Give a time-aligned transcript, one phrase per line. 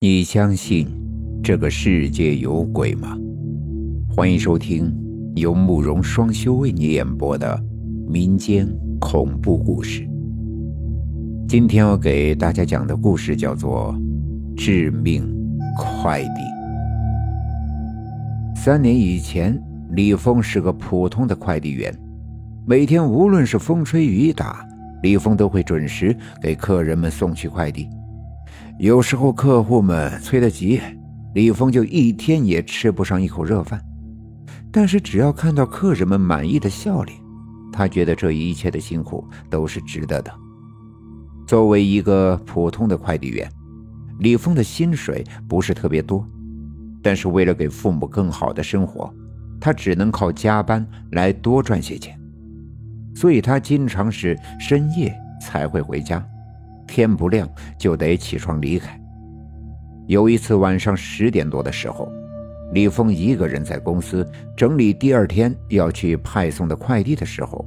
[0.00, 0.86] 你相信
[1.42, 3.18] 这个世界有鬼吗？
[4.08, 4.94] 欢迎收听
[5.34, 7.60] 由慕容双修为你演播的
[8.08, 8.64] 民间
[9.00, 10.08] 恐怖故事。
[11.48, 13.92] 今天要给大家讲的故事叫做
[14.56, 15.28] 《致命
[15.76, 16.28] 快递》。
[18.56, 19.60] 三年以前，
[19.94, 21.92] 李峰是个普通的快递员，
[22.68, 24.64] 每天无论是风吹雨打，
[25.02, 27.88] 李峰都会准时给客人们送去快递。
[28.78, 30.80] 有时候客户们催得急，
[31.34, 33.82] 李峰就一天也吃不上一口热饭。
[34.70, 37.18] 但是只要看到客人们满意的笑脸，
[37.72, 40.32] 他觉得这一切的辛苦都是值得的。
[41.44, 43.50] 作为一个普通的快递员，
[44.20, 46.24] 李峰的薪水不是特别多，
[47.02, 49.12] 但是为了给父母更好的生活，
[49.60, 52.16] 他只能靠加班来多赚些钱。
[53.12, 56.24] 所以他经常是深夜才会回家。
[56.88, 59.00] 天不亮就得起床离开。
[60.08, 62.10] 有一次晚上十点多的时候，
[62.72, 64.26] 李峰一个人在公司
[64.56, 67.64] 整理第二天要去派送的快递的时候，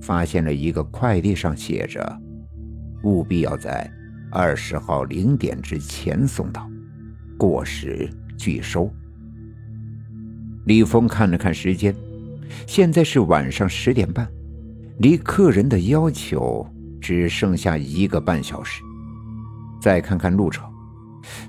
[0.00, 2.20] 发现了一个快递上写着
[3.04, 3.88] “务必要在
[4.30, 6.66] 二十号零点之前送到，
[7.38, 8.08] 过时
[8.38, 8.90] 拒收”。
[10.64, 11.94] 李峰看了看时间，
[12.66, 14.26] 现在是晚上十点半，
[14.98, 16.66] 离客人的要求。
[17.02, 18.82] 只剩下一个半小时，
[19.80, 20.64] 再看看路程，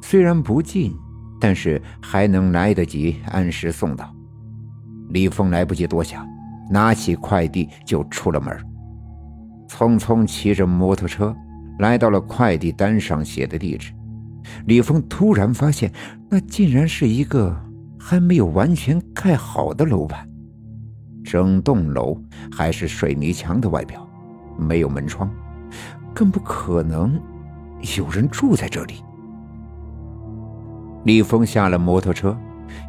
[0.01, 0.93] 虽然不近，
[1.39, 4.13] 但是还能来得及按时送到。
[5.09, 6.27] 李峰来不及多想，
[6.71, 8.57] 拿起快递就出了门，
[9.69, 11.35] 匆匆骑着摩托车
[11.77, 13.93] 来到了快递单上写的地址。
[14.65, 15.91] 李峰突然发现，
[16.29, 17.55] 那竟然是一个
[17.99, 20.27] 还没有完全盖好的楼盘，
[21.23, 22.19] 整栋楼
[22.51, 24.05] 还是水泥墙的外表，
[24.57, 25.29] 没有门窗。
[26.13, 27.19] 更不可能
[27.97, 29.03] 有人住在这里。
[31.05, 32.37] 李峰下了摩托车，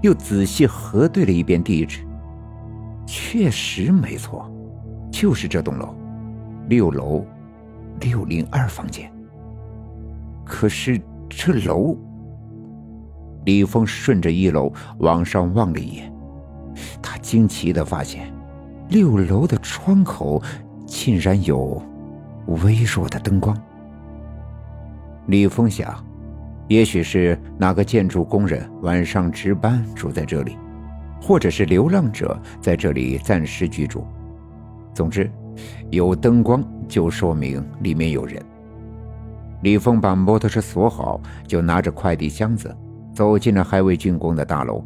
[0.02, 2.06] 又仔细核对了一遍地址，
[3.06, 4.48] 确实没错，
[5.10, 5.94] 就是这栋楼，
[6.68, 7.24] 六楼
[8.00, 9.10] 六零二房间。
[10.44, 11.96] 可是这楼……
[13.44, 16.12] 李峰顺着一楼往上望了一眼，
[17.02, 18.32] 他惊奇的发现，
[18.88, 20.42] 六楼的窗口
[20.86, 21.82] 竟然有。
[22.46, 23.56] 微弱的灯光。
[25.26, 26.04] 李峰想，
[26.68, 30.56] 也许是哪个建筑工人晚上值班住在这里，
[31.20, 34.06] 或者是流浪者在这里暂时居住。
[34.92, 35.30] 总之，
[35.90, 38.42] 有灯光就说明里面有人。
[39.62, 42.76] 李峰把摩托车锁好，就拿着快递箱子
[43.14, 44.84] 走进了还未竣工的大楼。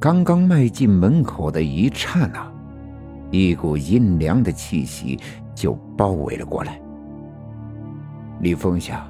[0.00, 2.52] 刚刚迈进门口的一刹那，
[3.30, 5.18] 一股阴凉的气息。
[5.58, 6.80] 就包围了过来。
[8.38, 9.04] 李峰想，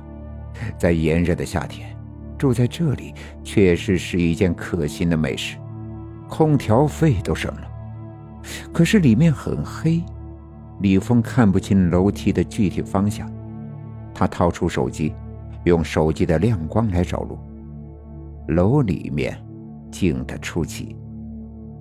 [0.78, 1.94] 在炎热的夏天，
[2.38, 3.12] 住在这里
[3.44, 5.58] 确实是一件可心的美事，
[6.26, 7.68] 空调费都省了。
[8.72, 10.02] 可是里面很黑，
[10.80, 13.30] 李峰看不清楼梯的具体方向。
[14.14, 15.14] 他掏出手机，
[15.64, 17.38] 用手机的亮光来找路。
[18.48, 19.38] 楼里面
[19.90, 20.96] 静得出奇，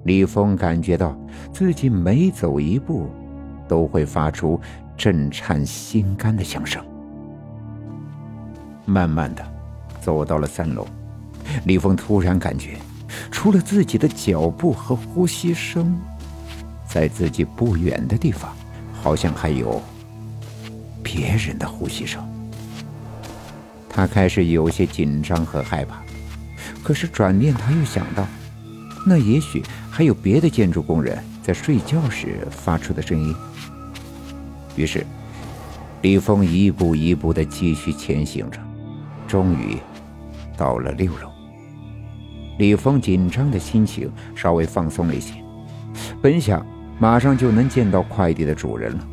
[0.08, 1.16] 李峰感觉到
[1.54, 3.08] 自己每走一步。
[3.68, 4.58] 都会发出
[4.96, 6.82] 震颤心肝的响声。
[8.86, 9.46] 慢慢的，
[10.00, 10.88] 走到了三楼，
[11.66, 12.78] 李峰突然感觉，
[13.30, 16.00] 除了自己的脚步和呼吸声，
[16.88, 18.56] 在自己不远的地方，
[18.94, 19.82] 好像还有
[21.04, 22.26] 别人的呼吸声。
[23.90, 26.02] 他开始有些紧张和害怕，
[26.82, 28.26] 可是转念他又想到，
[29.06, 29.62] 那也许
[29.98, 33.36] 还有别的建筑工人在睡觉时发出的声音。
[34.76, 35.04] 于是，
[36.04, 38.60] 李峰一步一步的继续前行着，
[39.28, 39.76] 终于
[40.56, 41.32] 到了六楼。
[42.60, 45.34] 李峰紧张的心情稍微放松了一些，
[46.22, 46.64] 本想
[47.00, 49.08] 马上就能见到快递的主人了，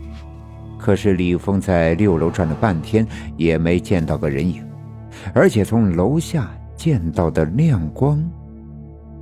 [0.79, 3.07] 可是李峰在六楼转了半天
[3.39, 4.63] 也没见到个人影，
[5.33, 8.23] 而且从楼下见到的亮光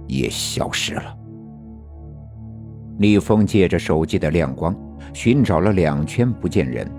[0.08, 1.18] 也消失了。
[2.98, 4.74] 李峰借着手机的亮光。
[5.12, 6.90] 寻找了两圈不见人，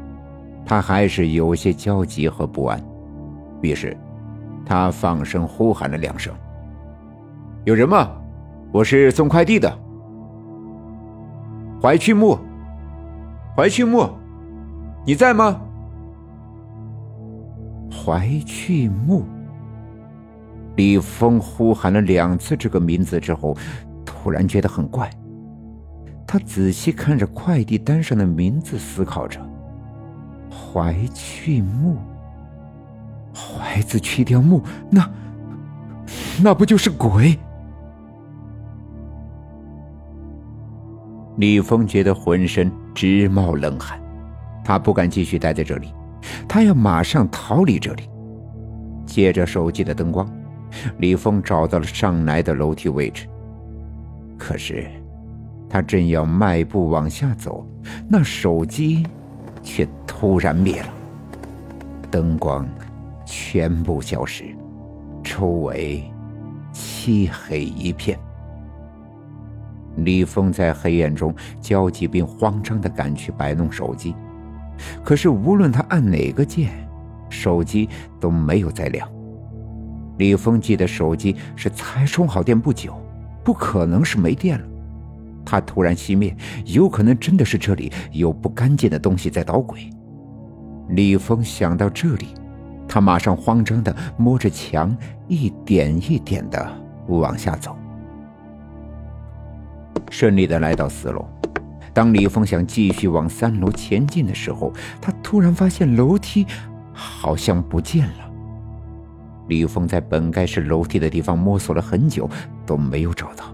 [0.66, 2.80] 他还是有些焦急和不安。
[3.62, 3.98] 于是，
[4.66, 6.32] 他放声呼喊了两声
[7.66, 8.12] ：“有人吗？
[8.72, 9.80] 我是送快递的。”
[11.82, 12.38] 怀去木，
[13.56, 14.10] 怀去木，
[15.06, 15.60] 你在吗？
[17.90, 19.24] 怀去木。
[20.76, 23.56] 李峰呼喊了两次这个名字之后，
[24.06, 25.10] 突然觉得很怪。
[26.34, 29.40] 他仔细看着快递单上的名字，思考着
[30.50, 31.98] ：“怀去木，
[33.36, 35.08] 怀字去掉木，那
[36.44, 37.38] 那不就是鬼？
[41.38, 44.02] 李峰觉得浑身直冒冷汗，
[44.66, 45.94] 他不敢继续待在这里，
[46.50, 48.10] 他要马上逃离这里。
[49.06, 50.28] 借着手机的灯光，
[50.98, 53.30] 李峰找到了上来的楼梯位置。
[54.36, 54.90] 可是，
[55.74, 57.68] 他正要迈步往下走，
[58.08, 59.08] 那手机
[59.64, 60.90] 却突然灭了，
[62.12, 62.64] 灯光
[63.26, 64.56] 全部消失，
[65.24, 66.04] 周围
[66.72, 68.20] 漆黑一片。
[69.96, 74.16] 李峰在黑暗中焦急并慌张的赶去摆弄手机，
[75.04, 76.70] 可是无论他按哪个键，
[77.30, 77.90] 手机
[78.20, 79.10] 都没有再亮。
[80.20, 82.94] 李峰记得手机是才充好电不久，
[83.44, 84.68] 不可能是没电了。
[85.46, 86.36] 他突然熄灭，
[86.66, 89.90] 有可能真的是这里有不干净的东西在捣鬼。
[90.90, 92.28] 李峰想到这里，
[92.88, 94.96] 他马上慌张的摸着墙，
[95.28, 96.72] 一点一点的
[97.08, 97.76] 往下走。
[100.10, 101.26] 顺利的来到四楼，
[101.94, 106.46] 当李峰想继续往三楼前进的时候，他突然发现楼梯
[106.92, 108.32] 好像不见了。
[109.48, 112.30] 李峰在本该是楼梯的地方摸索了很久，
[112.66, 113.46] 都没有找到。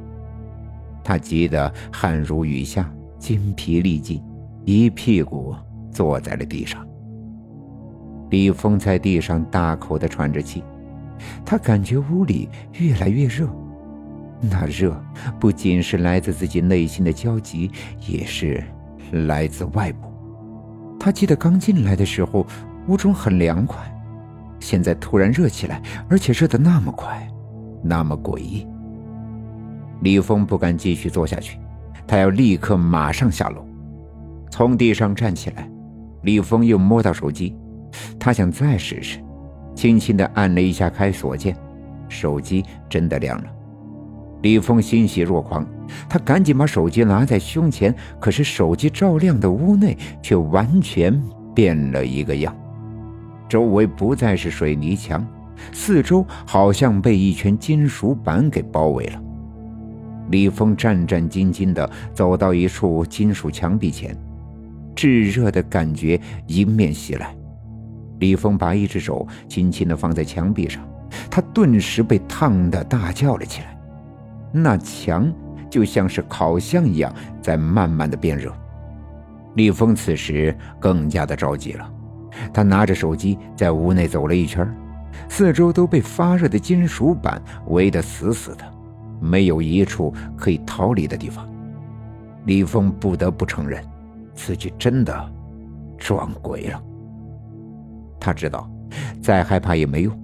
[1.09, 4.21] 他急得汗如雨下，筋疲力尽，
[4.63, 5.55] 一屁股
[5.91, 6.87] 坐在了地上。
[8.29, 10.63] 李峰在地上大口的喘着气，
[11.43, 13.49] 他感觉屋里越来越热。
[14.39, 15.03] 那热
[15.39, 17.71] 不仅是来自自己内心的焦急，
[18.07, 18.63] 也是
[19.11, 20.13] 来自外部。
[20.99, 22.45] 他记得刚进来的时候，
[22.87, 23.81] 屋中很凉快，
[24.59, 27.27] 现在突然热起来，而且热得那么快，
[27.81, 28.67] 那么诡异。
[30.01, 31.57] 李峰不敢继续坐下去，
[32.07, 33.65] 他要立刻马上下楼。
[34.49, 35.69] 从地上站起来，
[36.23, 37.55] 李峰又摸到手机，
[38.19, 39.19] 他想再试试，
[39.75, 41.55] 轻轻地按了一下开锁键，
[42.07, 43.45] 手机真的亮了。
[44.41, 45.67] 李峰欣喜若狂，
[46.07, 47.93] 他赶紧把手机拿在胸前。
[48.21, 51.21] 可是手机照亮的屋内却完全
[51.53, 52.55] 变了一个样，
[53.49, 55.25] 周围不再是水泥墙，
[55.73, 59.21] 四周好像被一圈金属板给包围了。
[60.31, 64.15] 李峰战战兢兢地走到一处金属墙壁前，
[64.95, 67.35] 炙热的感觉迎面袭来。
[68.19, 70.83] 李峰把一只手轻轻地放在墙壁上，
[71.31, 73.77] 他顿时被烫得大叫了起来。
[74.51, 75.31] 那墙
[75.69, 78.53] 就像是烤箱一样，在慢慢的变热。
[79.55, 81.91] 李峰此时更加的着急了，
[82.53, 84.67] 他拿着手机在屋内走了一圈，
[85.27, 88.63] 四周都被发热的金属板围得死死的，
[89.19, 91.47] 没有一处可以逃离的地方。
[92.45, 93.83] 李峰不得不承认，
[94.33, 95.31] 自己真的
[95.97, 96.81] 撞鬼了。
[98.19, 98.69] 他知道，
[99.21, 100.17] 再害怕也没用。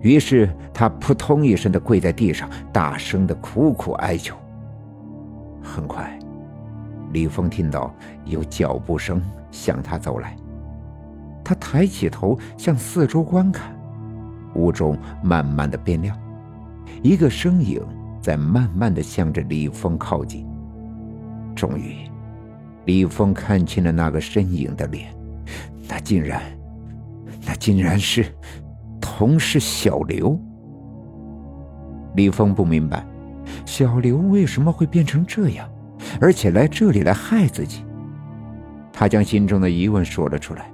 [0.00, 4.36] 于是他扑通一声的跪在地上，大声的苦苦哀求。
[5.62, 6.18] 很快，
[7.12, 7.92] 李峰听到
[8.24, 9.20] 有脚步声
[9.50, 10.36] 向他走来，
[11.42, 13.74] 他抬起头向四周观看，
[14.54, 16.16] 屋中慢慢的变亮，
[17.02, 17.82] 一个身影
[18.24, 20.46] 在慢慢的向着李峰靠近。
[21.54, 22.08] 终于，
[22.86, 25.14] 李峰看清了那个身影的脸，
[25.86, 26.40] 那竟然，
[27.46, 28.24] 那竟然是。
[28.98, 30.40] 同事小刘，
[32.16, 33.06] 李峰不明白，
[33.66, 35.68] 小刘为什么会变成这样，
[36.20, 37.84] 而且来这里来害自己。
[38.90, 40.72] 他将心中的疑问说了出来，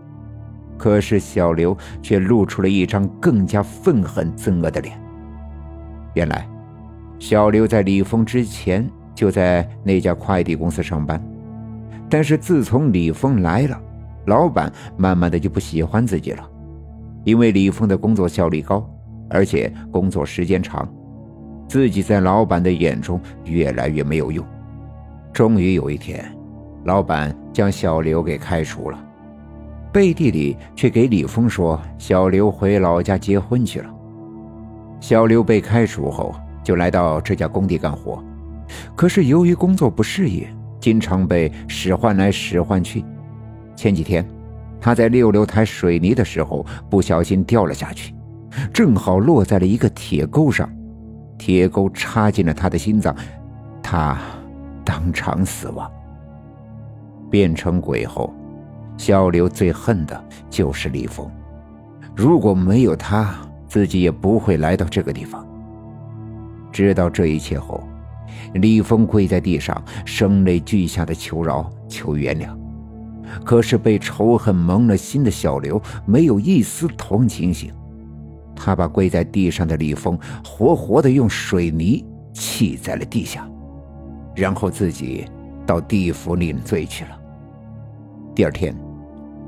[0.79, 4.97] 可是小刘却露出了一张更加愤恨憎恶的脸。
[6.15, 6.49] 原来，
[7.21, 11.23] 小刘在李峰之前就在那家快递公司上班，
[12.09, 13.79] 但是自从李峰来了，
[14.25, 16.51] 老板慢慢的就不喜欢自己了。
[17.25, 18.89] 因为李峰的工作效率高，
[19.29, 20.89] 而且工作时间长，
[21.69, 24.43] 自己在老板的眼中越来越没有用。
[25.31, 26.25] 终于有一天，
[26.85, 28.99] 老板将小刘给开除了，
[29.93, 33.95] 背地里却给李峰说小刘回老家结婚去了。
[35.01, 36.35] 小刘被开除后，
[36.71, 38.23] 就来到这家工地干活，
[38.95, 40.47] 可是由于工作不适应，
[40.79, 43.05] 经常被使唤来使唤去。
[43.75, 44.25] 前几天。
[44.81, 48.15] 他在六楼抬水泥的时候，不小心掉了下去，
[48.73, 50.71] 正好落在了一个铁钩上，
[51.37, 53.13] 铁钩插进了他的心脏，
[53.83, 54.17] 他
[54.85, 55.91] 当场死亡。
[57.29, 58.33] 变成鬼后，
[58.97, 61.29] 小刘最恨的就是李峰，
[62.15, 63.35] 如果没有他，
[63.67, 65.45] 自己也不会来到这个地方。
[66.73, 67.83] 知道这一切后，
[68.55, 72.49] 李峰跪在地上，声泪俱下的求饶、求原谅。
[73.45, 77.71] 可是被仇恨蒙了心的小刘没有一丝同情心，
[78.57, 83.49] 他把跪在地上的李峰活活的用水泥砌在了地下，
[84.35, 85.25] 然后自己
[85.65, 87.11] 到地府领罪去了。
[88.35, 88.75] 第二天，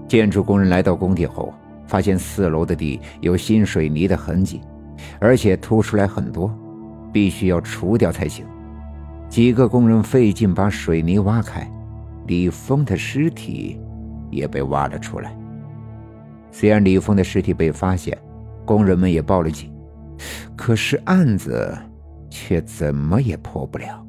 [0.07, 1.52] 建筑工人来到工地后，
[1.87, 4.61] 发现四楼的地有新水泥的痕迹，
[5.19, 6.52] 而且凸出来很多，
[7.12, 8.47] 必须要除掉才行。
[9.28, 11.71] 几个工人费劲把水泥挖开，
[12.26, 13.81] 李峰的尸体
[14.31, 15.37] 也被挖了出来。
[16.50, 18.16] 虽然李峰的尸体被发现，
[18.64, 19.73] 工人们也报了警，
[20.57, 21.76] 可是案子
[22.28, 24.07] 却怎么也破不了。